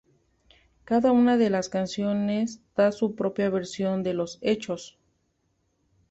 [0.83, 4.97] Cada una de las canciones da su propia versión de los hechos.